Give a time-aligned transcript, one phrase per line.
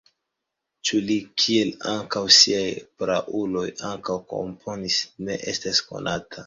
[0.89, 2.65] Ĉu li kiel ankaŭ siaj
[3.05, 6.37] prauloj ankaŭ komponis, ne estas konata.